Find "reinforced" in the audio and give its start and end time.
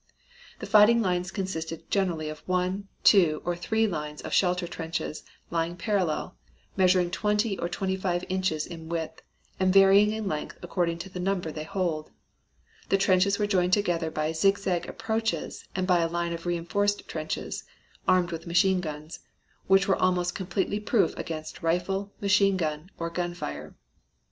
16.47-17.07